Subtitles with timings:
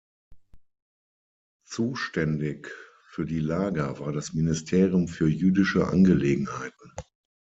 [1.63, 2.71] Zuständig
[3.05, 6.91] für die Lager war das Ministerium für jüdische Angelegenheiten.